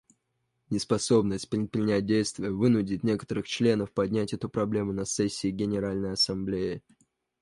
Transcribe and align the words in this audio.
Неспособность 0.71 1.47
предпринять 1.47 2.07
действия 2.07 2.49
вынудит 2.49 3.03
некоторых 3.03 3.47
членов 3.47 3.91
поднять 3.91 4.33
эту 4.33 4.49
проблему 4.49 4.93
на 4.93 5.05
сессии 5.05 5.51
Генеральной 5.51 6.13
Ассамблеи. 6.13 6.81